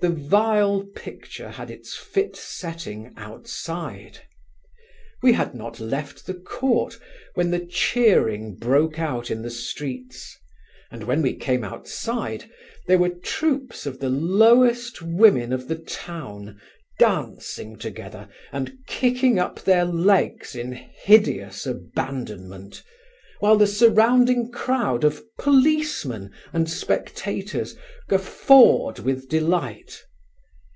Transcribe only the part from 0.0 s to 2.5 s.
The vile picture had its fit